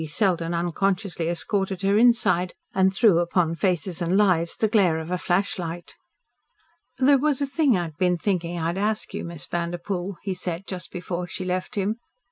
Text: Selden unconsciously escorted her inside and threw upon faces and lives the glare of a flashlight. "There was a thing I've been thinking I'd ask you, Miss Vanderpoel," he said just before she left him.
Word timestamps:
Selden 0.07 0.51
unconsciously 0.51 1.27
escorted 1.29 1.83
her 1.83 1.95
inside 1.95 2.55
and 2.73 2.91
threw 2.91 3.19
upon 3.19 3.53
faces 3.53 4.01
and 4.01 4.17
lives 4.17 4.57
the 4.57 4.67
glare 4.67 4.97
of 4.97 5.11
a 5.11 5.17
flashlight. 5.19 5.93
"There 6.97 7.19
was 7.19 7.39
a 7.39 7.45
thing 7.45 7.77
I've 7.77 7.99
been 7.99 8.17
thinking 8.17 8.57
I'd 8.57 8.79
ask 8.79 9.13
you, 9.13 9.23
Miss 9.23 9.45
Vanderpoel," 9.45 10.17
he 10.23 10.33
said 10.33 10.65
just 10.65 10.89
before 10.91 11.27
she 11.27 11.45
left 11.45 11.75
him. 11.75 11.97